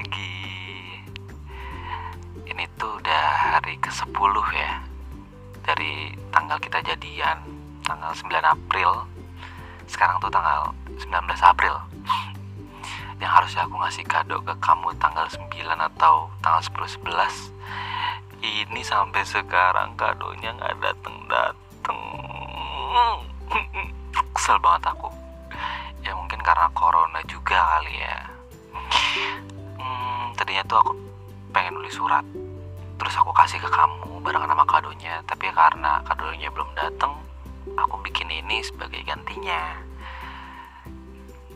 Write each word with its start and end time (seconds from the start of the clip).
lagi. 0.00 0.32
Ini 2.48 2.64
tuh 2.80 2.96
udah 3.04 3.24
hari 3.52 3.76
ke-10 3.84 4.34
ya. 4.56 4.80
Dari 5.60 6.16
tanggal 6.32 6.56
kita 6.56 6.80
jadian, 6.80 7.44
tanggal 7.84 8.08
9 8.16 8.32
April. 8.40 9.04
Sekarang 9.84 10.16
tuh 10.24 10.32
tanggal 10.32 10.72
19 10.96 11.04
April. 11.44 11.76
Yang 13.20 13.28
harusnya 13.36 13.68
aku 13.68 13.76
ngasih 13.76 14.04
kado 14.08 14.40
ke 14.40 14.56
kamu 14.56 14.88
tanggal 14.96 15.28
9 15.28 15.52
atau 15.92 16.32
tanggal 16.40 16.64
10 16.64 16.96
11. 17.04 17.52
Ini 18.40 18.80
sampai 18.80 19.20
sekarang 19.28 20.00
kadonya 20.00 20.56
nggak 20.56 20.80
dateng-dateng. 20.80 22.00
Kesel 24.32 24.56
banget 24.64 24.96
aku. 24.96 25.12
Ya 26.00 26.16
mungkin 26.16 26.40
karena 26.40 26.72
corona 26.72 27.20
juga 27.28 27.60
kali 27.76 28.00
ya. 28.00 28.16
Tadinya 30.60 30.76
tuh 30.76 30.84
aku 30.84 30.92
pengen 31.56 31.72
nulis 31.80 31.96
surat. 31.96 32.20
Terus 33.00 33.14
aku 33.16 33.32
kasih 33.32 33.56
ke 33.64 33.68
kamu 33.72 34.20
barengan 34.20 34.52
sama 34.52 34.68
kadonya. 34.68 35.24
Tapi 35.24 35.48
karena 35.56 36.04
kadonya 36.04 36.52
belum 36.52 36.68
dateng, 36.76 37.16
aku 37.80 37.96
bikin 38.04 38.28
ini 38.28 38.60
sebagai 38.60 39.00
gantinya. 39.08 39.80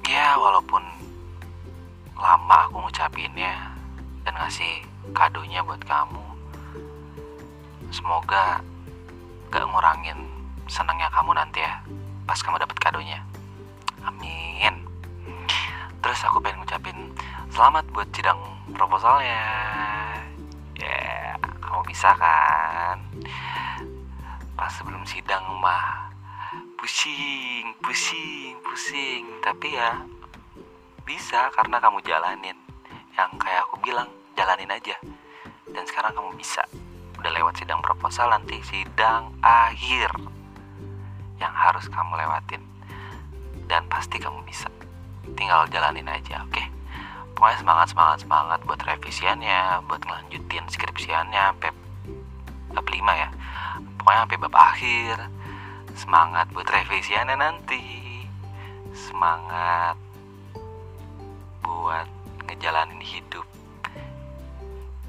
Ya 0.08 0.40
walaupun 0.40 0.80
lama 2.16 2.56
aku 2.64 2.80
ngucapinnya 2.80 3.76
dan 4.24 4.40
ngasih 4.40 4.88
kadonya 5.12 5.60
buat 5.68 5.84
kamu. 5.84 6.24
Semoga 7.92 8.64
gak 9.52 9.68
ngurangin 9.68 10.16
senangnya 10.64 11.12
kamu 11.12 11.36
nanti 11.36 11.60
ya 11.60 11.76
pas 12.24 12.40
kamu 12.40 12.56
dapet 12.56 12.80
kadonya. 12.80 13.20
Amin. 14.00 14.83
Aku 16.24 16.40
pengen 16.40 16.64
ngucapin 16.64 17.12
selamat 17.52 17.84
buat 17.92 18.08
sidang 18.16 18.40
proposalnya. 18.72 19.44
Ya, 20.80 21.36
kamu 21.60 21.84
bisa 21.84 22.16
kan? 22.16 22.96
Pas 24.56 24.72
sebelum 24.72 25.04
sidang 25.04 25.44
mah 25.60 26.08
pusing, 26.80 27.76
pusing, 27.84 28.56
pusing. 28.64 29.24
Tapi 29.44 29.76
ya 29.76 30.00
bisa 31.04 31.52
karena 31.52 31.76
kamu 31.76 32.00
jalanin. 32.08 32.56
Yang 33.12 33.30
kayak 33.44 33.60
aku 33.68 33.76
bilang, 33.84 34.08
jalanin 34.32 34.72
aja. 34.72 34.96
Dan 35.68 35.84
sekarang 35.84 36.16
kamu 36.16 36.40
bisa. 36.40 36.64
Udah 37.20 37.30
lewat 37.36 37.60
sidang 37.60 37.84
proposal 37.84 38.32
nanti 38.32 38.64
sidang 38.64 39.28
akhir 39.44 40.08
yang 41.36 41.52
harus 41.52 41.84
kamu 41.92 42.16
lewatin. 42.16 42.64
Dan 43.68 43.84
pasti 43.92 44.16
kamu 44.16 44.40
bisa. 44.48 44.72
Tinggal 45.32 45.64
jalanin 45.72 46.04
aja, 46.04 46.44
oke? 46.44 46.74
Pokoknya 47.34 47.58
semangat, 47.64 47.88
semangat, 47.90 48.18
semangat 48.22 48.60
buat 48.62 48.80
revisiannya, 48.84 49.82
buat 49.90 50.02
ngelanjutin 50.06 50.64
skripsiannya 50.70 51.42
sampai 51.50 51.70
bab 52.70 52.86
5 52.86 53.14
ya. 53.16 53.28
Pokoknya 53.98 54.20
sampai 54.22 54.38
bab 54.38 54.54
akhir. 54.54 55.16
Semangat 55.96 56.46
buat 56.54 56.68
revisiannya 56.68 57.36
nanti. 57.38 57.82
Semangat 58.94 59.98
buat 61.64 62.06
ngejalanin 62.46 63.02
hidup 63.02 63.46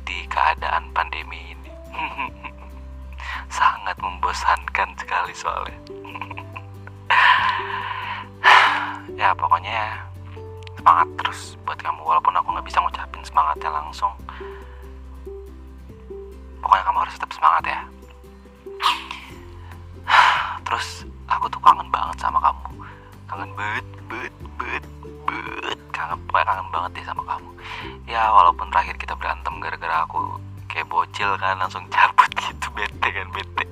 di 0.06 0.26
keadaan 0.26 0.90
pandemi 0.94 1.54
ini. 1.54 1.72
Sangat 3.58 3.98
membosankan 4.02 4.90
sekali 4.98 5.34
soalnya. 5.38 5.80
ya 9.22 9.30
pokoknya 9.38 10.05
semangat 10.86 11.10
terus 11.18 11.58
buat 11.66 11.82
kamu 11.82 11.98
walaupun 11.98 12.30
aku 12.38 12.54
nggak 12.54 12.68
bisa 12.70 12.78
ngucapin 12.78 13.26
semangatnya 13.26 13.74
langsung. 13.74 14.14
Pokoknya 16.62 16.86
kamu 16.86 17.00
harus 17.02 17.14
tetap 17.18 17.32
semangat 17.34 17.64
ya. 17.66 17.82
Terus 20.62 21.10
aku 21.26 21.50
tuh 21.50 21.58
kangen 21.66 21.90
banget 21.90 22.22
sama 22.22 22.38
kamu. 22.38 22.86
Kangen 23.26 23.52
banget, 23.58 23.88
banget, 24.06 24.34
banget, 24.62 24.86
banget. 25.26 25.80
Kangen, 25.90 26.18
pokoknya 26.30 26.46
kangen 26.54 26.68
banget 26.70 26.90
deh 27.02 27.06
sama 27.10 27.24
kamu. 27.34 27.50
Ya 28.06 28.30
walaupun 28.30 28.70
terakhir 28.70 28.96
kita 29.02 29.18
berantem 29.18 29.58
gara-gara 29.58 30.06
aku 30.06 30.38
kayak 30.70 30.86
bocil 30.86 31.34
kan 31.42 31.58
langsung 31.58 31.82
cabut 31.90 32.30
gitu 32.46 32.68
bete 32.78 33.10
kan 33.10 33.28
bete. 33.34 33.66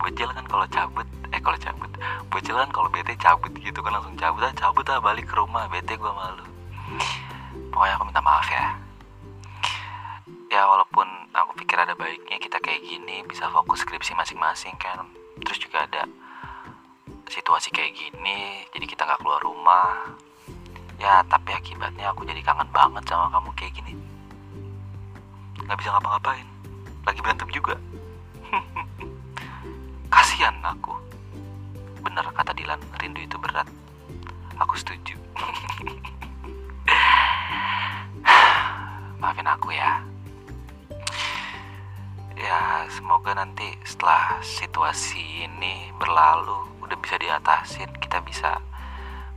Bocil 0.00 0.28
kan 0.32 0.44
kalau 0.48 0.66
cabut, 0.72 1.06
eh 1.32 1.40
kalau 1.40 1.58
cabut, 1.60 1.90
bocil 2.32 2.56
kan 2.56 2.70
kalau 2.72 2.88
bete 2.88 3.12
cabut 3.20 3.52
gitu 3.58 3.78
kan 3.84 3.92
langsung 3.92 4.16
cabut. 4.16 4.42
Ah 4.42 4.54
cabut 4.56 4.86
ah 4.88 4.98
balik 5.02 5.28
ke 5.28 5.34
rumah. 5.36 5.68
Bete 5.68 5.94
gua 6.00 6.12
malu. 6.16 6.44
Pokoknya 7.70 7.94
aku 7.98 8.04
minta 8.08 8.22
maaf 8.24 8.48
ya. 8.50 8.66
Ya 10.50 10.66
walaupun 10.66 11.06
aku 11.30 11.62
pikir 11.62 11.78
ada 11.78 11.94
baiknya 11.94 12.42
kita 12.42 12.58
kayak 12.58 12.82
gini 12.82 13.22
bisa 13.22 13.46
fokus 13.54 13.86
skripsi 13.86 14.18
masing-masing 14.18 14.74
kan. 14.82 15.06
Terus 15.46 15.58
juga 15.62 15.86
ada 15.86 16.02
situasi 17.30 17.70
kayak 17.70 17.94
gini 17.94 18.66
jadi 18.74 18.84
kita 18.90 19.06
nggak 19.06 19.20
keluar 19.22 19.38
rumah. 19.38 20.10
Ya 20.98 21.22
tapi 21.30 21.54
akibatnya 21.54 22.10
aku 22.10 22.26
jadi 22.26 22.42
kangen 22.42 22.66
banget 22.74 23.06
sama 23.06 23.30
kamu 23.30 23.50
kayak 23.54 23.72
gini. 23.78 23.94
Nggak 25.62 25.78
bisa 25.78 25.94
ngapa-ngapain. 25.94 26.46
Lagi 27.06 27.20
berantem 27.22 27.48
juga 27.54 27.78
kasihan 30.40 30.56
aku. 30.64 30.96
Bener 32.00 32.24
kata 32.32 32.56
Dilan 32.56 32.80
rindu 32.96 33.20
itu 33.20 33.36
berat. 33.36 33.68
Aku 34.56 34.72
setuju. 34.72 35.12
Maafin 39.20 39.44
aku 39.44 39.68
ya. 39.68 40.00
Ya 42.40 42.88
semoga 42.88 43.36
nanti 43.36 43.68
setelah 43.84 44.40
situasi 44.40 45.44
ini 45.44 45.92
berlalu 46.00 46.88
udah 46.88 46.96
bisa 47.04 47.20
diatasin 47.20 47.92
kita 48.00 48.24
bisa 48.24 48.64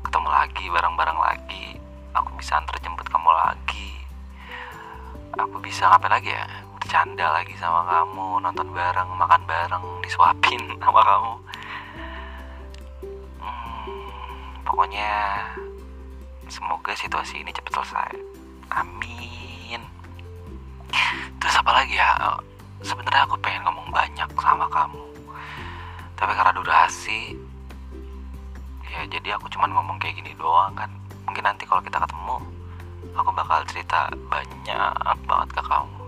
ketemu 0.07 0.31
lagi 0.31 0.71
bareng-bareng 0.71 1.19
lagi. 1.19 1.83
Aku 2.15 2.31
bisa 2.39 2.63
antar 2.63 2.79
jemput 2.79 3.11
kamu 3.11 3.27
lagi. 3.27 4.07
Aku 5.35 5.59
bisa 5.59 5.91
ngapain 5.91 6.15
lagi 6.15 6.31
ya 6.31 6.47
bercanda 6.83 7.31
lagi 7.31 7.55
sama 7.55 7.79
kamu 7.87 8.43
nonton 8.43 8.67
bareng 8.75 9.07
makan 9.15 9.39
bareng 9.47 9.85
disuapin 10.03 10.59
sama 10.83 10.99
kamu. 10.99 11.33
Hmm, 13.39 14.03
pokoknya 14.67 15.11
semoga 16.51 16.91
situasi 16.91 17.39
ini 17.39 17.55
cepat 17.55 17.79
selesai. 17.79 18.19
Amin. 18.75 19.79
Terus 21.39 21.55
apa 21.55 21.71
lagi 21.71 21.95
ya? 21.95 22.35
Sebenarnya 22.83 23.23
aku 23.31 23.39
pengen 23.39 23.63
ngomong 23.63 23.87
banyak 23.87 24.27
sama 24.35 24.67
kamu. 24.67 25.07
Tapi 26.19 26.31
karena 26.35 26.51
durasi 26.51 27.31
ya 28.91 29.07
jadi 29.07 29.39
aku 29.39 29.47
cuman 29.55 29.71
ngomong 29.71 29.95
kayak 30.03 30.19
gini 30.19 30.35
doang 30.35 30.75
kan. 30.75 30.91
Mungkin 31.23 31.47
nanti 31.47 31.63
kalau 31.63 31.79
kita 31.79 32.03
ketemu 32.03 32.43
aku 33.15 33.31
bakal 33.31 33.63
cerita 33.71 34.11
banyak 34.27 34.91
banget 35.23 35.49
ke 35.55 35.63
kamu 35.63 36.02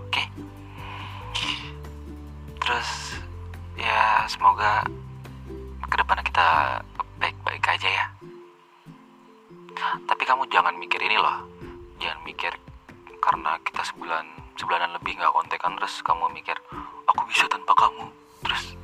terus 2.66 3.22
ya 3.78 4.26
semoga 4.26 4.82
ke 5.86 5.94
depannya 6.02 6.26
kita 6.26 6.48
baik-baik 7.22 7.62
aja 7.62 7.86
ya. 7.86 8.06
Tapi 10.02 10.22
kamu 10.26 10.50
jangan 10.50 10.74
mikir 10.74 10.98
ini 10.98 11.14
loh. 11.14 11.46
Jangan 12.02 12.26
mikir 12.26 12.50
karena 13.22 13.54
kita 13.62 13.86
sebulan 13.86 14.26
sebulanan 14.58 14.98
lebih 14.98 15.14
nggak 15.14 15.30
kontekan 15.30 15.78
terus 15.78 16.02
kamu 16.02 16.26
mikir 16.34 16.58
aku 17.06 17.22
bisa 17.30 17.46
tanpa 17.46 17.70
kamu. 17.78 18.10
Terus 18.42 18.74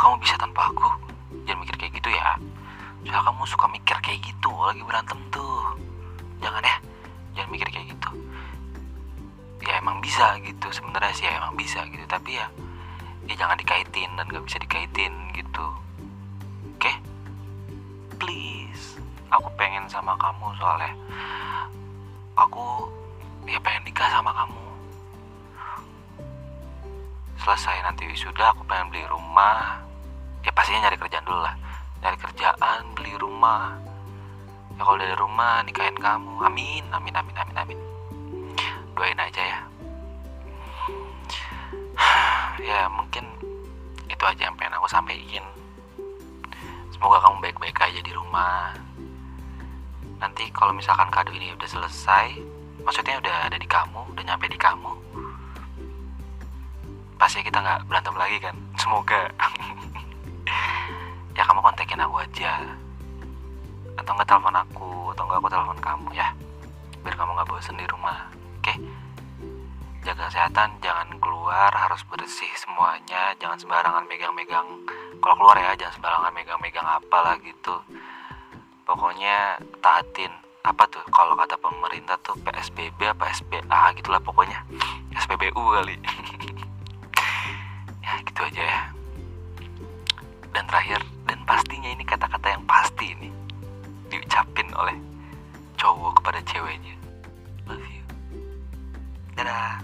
kamu 0.00 0.16
bisa 0.24 0.40
tanpa 0.40 0.72
aku. 0.72 0.88
Jangan 1.44 1.60
mikir 1.60 1.76
kayak 1.76 1.92
gitu 2.00 2.08
ya. 2.16 2.40
Soalnya 3.04 3.20
kamu 3.20 3.42
suka 3.44 3.66
mikir 3.68 3.96
kayak 4.00 4.24
gitu 4.24 4.48
lagi 4.48 4.80
berantem 4.80 5.20
tuh. 5.28 5.76
Jangan 6.40 6.64
ya 6.64 6.76
jangan 7.36 7.52
mikir 7.52 7.68
kayak 7.68 7.84
gitu. 7.92 8.10
Ya 9.60 9.76
emang 9.76 10.00
bisa 10.00 10.40
gitu 10.40 10.72
sebenarnya 10.72 11.12
sih 11.12 11.28
ya 11.28 11.36
emang 11.36 11.52
bisa 11.52 11.84
gitu. 11.84 12.08
Tapi 12.08 12.40
ya 12.40 12.48
ya 13.30 13.46
jangan 13.46 13.54
dikaitin 13.62 14.10
dan 14.18 14.26
nggak 14.26 14.42
bisa 14.42 14.58
dikaitin 14.58 15.14
gitu. 15.38 15.66
Oke? 16.74 16.90
Please. 18.18 18.98
Aku 19.30 19.46
pengen 19.54 19.86
sama 19.86 20.18
kamu 20.18 20.50
soalnya. 20.58 20.90
Aku 22.34 22.90
ya 23.46 23.62
pengen 23.62 23.86
nikah 23.86 24.10
sama 24.10 24.34
kamu. 24.34 24.58
Selesai 27.38 27.86
nanti 27.86 28.10
wisuda 28.10 28.50
aku 28.50 28.66
pengen 28.66 28.90
beli 28.90 29.06
rumah. 29.06 29.78
Ya 30.42 30.50
pastinya 30.50 30.90
nyari 30.90 30.98
kerjaan 30.98 31.22
dulu 31.22 31.40
lah. 31.46 31.54
Nyari 32.02 32.18
kerjaan 32.18 32.82
beli 32.98 33.14
rumah. 33.14 33.78
Ya 34.74 34.82
kalau 34.82 34.98
dari 34.98 35.14
rumah 35.14 35.62
nikahin 35.62 35.94
kamu. 35.94 36.34
Amin 36.42 36.82
amin 36.90 37.14
amin 37.14 37.36
amin 37.38 37.56
amin. 37.62 37.78
Doain 38.98 39.22
aja 39.22 39.42
ya 39.46 39.69
ya 42.62 42.86
mungkin 42.92 43.24
itu 44.06 44.22
aja 44.24 44.48
yang 44.48 44.56
pengen 44.56 44.76
aku 44.76 44.88
sampaikan. 44.90 45.44
Semoga 46.92 47.18
kamu 47.24 47.36
baik-baik 47.40 47.78
aja 47.80 48.00
di 48.00 48.12
rumah. 48.12 48.76
Nanti 50.20 50.52
kalau 50.52 50.76
misalkan 50.76 51.08
kado 51.08 51.32
ini 51.32 51.56
udah 51.56 51.68
selesai 51.68 52.36
maksudnya 52.80 53.20
udah 53.20 53.34
ada 53.48 53.56
di 53.60 53.68
kamu 53.68 54.00
udah 54.16 54.24
nyampe 54.24 54.48
di 54.48 54.56
kamu 54.56 54.88
pasti 57.20 57.44
kita 57.44 57.60
nggak 57.60 57.84
berantem 57.84 58.16
lagi 58.16 58.36
kan? 58.40 58.56
Semoga. 58.80 59.20
Ya 61.38 61.46
kamu 61.46 61.62
kontakin 61.62 62.04
aku 62.04 62.20
aja. 62.20 62.52
Atau 63.96 64.12
nggak 64.12 64.28
telepon 64.28 64.52
aku 64.52 65.14
atau 65.14 65.24
nggak 65.24 65.40
aku 65.40 65.48
telepon 65.48 65.78
kamu 65.80 66.08
ya. 66.12 66.28
Biar 67.00 67.16
kamu 67.16 67.32
nggak 67.32 67.48
bosan 67.48 67.80
di 67.80 67.86
rumah 67.88 68.28
oke 68.60 68.76
jaga 70.10 70.26
kesehatan 70.26 70.74
jangan 70.82 71.06
keluar 71.22 71.70
harus 71.70 72.02
bersih 72.10 72.50
semuanya 72.58 73.30
jangan 73.38 73.54
sembarangan 73.62 74.10
megang-megang. 74.10 74.66
Kalau 75.22 75.34
keluar 75.38 75.54
ya 75.54 75.78
jangan 75.78 76.02
sembarangan 76.02 76.34
megang-megang 76.34 76.82
apa 76.82 77.18
lah 77.22 77.38
gitu. 77.38 77.78
Pokoknya 78.82 79.62
taatin 79.78 80.34
apa 80.66 80.82
tuh 80.90 80.98
kalau 81.14 81.38
kata 81.38 81.54
pemerintah 81.62 82.18
tuh 82.26 82.34
PSBB 82.42 83.06
apa 83.06 83.30
SBA 83.38 83.82
gitulah 84.02 84.18
pokoknya. 84.18 84.58
SPBU 85.14 85.62
kali. 85.78 85.94
Ya 88.02 88.18
gitu 88.26 88.42
aja 88.42 88.62
ya. 88.66 88.82
Dan 90.50 90.66
terakhir 90.66 90.98
dan 91.30 91.38
pastinya 91.46 91.86
ini 91.86 92.02
kata-kata 92.02 92.50
yang 92.50 92.66
pasti 92.66 93.14
ini 93.14 93.30
diucapin 94.10 94.66
oleh 94.74 94.98
cowok 95.78 96.18
kepada 96.18 96.42
ceweknya. 96.42 96.98
Love 97.70 97.86
you. 97.86 98.02
Dadah 99.38 99.79